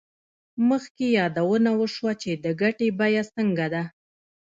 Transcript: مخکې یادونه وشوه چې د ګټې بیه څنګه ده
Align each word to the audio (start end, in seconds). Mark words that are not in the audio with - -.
مخکې 0.69 1.05
یادونه 1.19 1.69
وشوه 1.79 2.11
چې 2.21 2.31
د 2.43 2.45
ګټې 2.61 2.87
بیه 2.99 3.23
څنګه 3.33 3.65
ده 3.73 3.83